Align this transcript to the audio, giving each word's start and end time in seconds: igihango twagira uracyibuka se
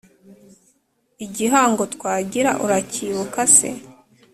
igihango 1.25 1.83
twagira 1.93 2.51
uracyibuka 2.63 3.39
se 3.55 3.69